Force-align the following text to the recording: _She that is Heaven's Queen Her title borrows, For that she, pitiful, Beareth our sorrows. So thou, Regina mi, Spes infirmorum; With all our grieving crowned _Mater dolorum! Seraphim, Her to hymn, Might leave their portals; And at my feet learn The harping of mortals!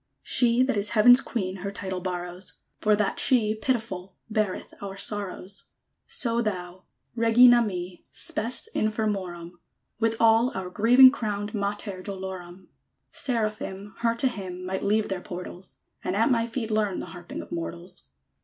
_She 0.23 0.63
that 0.63 0.77
is 0.77 0.89
Heaven's 0.97 1.21
Queen 1.21 1.57
Her 1.57 1.69
title 1.69 1.99
borrows, 1.99 2.53
For 2.79 2.95
that 2.95 3.19
she, 3.19 3.53
pitiful, 3.53 4.15
Beareth 4.31 4.73
our 4.81 4.97
sorrows. 4.97 5.65
So 6.07 6.41
thou, 6.41 6.85
Regina 7.15 7.61
mi, 7.61 8.03
Spes 8.09 8.67
infirmorum; 8.73 9.59
With 9.99 10.15
all 10.19 10.57
our 10.57 10.71
grieving 10.71 11.11
crowned 11.11 11.53
_Mater 11.53 12.03
dolorum! 12.03 12.69
Seraphim, 13.11 13.93
Her 13.99 14.15
to 14.15 14.27
hymn, 14.27 14.65
Might 14.65 14.81
leave 14.83 15.07
their 15.07 15.21
portals; 15.21 15.77
And 16.03 16.15
at 16.15 16.31
my 16.31 16.47
feet 16.47 16.71
learn 16.71 16.99
The 16.99 17.05
harping 17.13 17.43
of 17.43 17.51
mortals! 17.51 18.05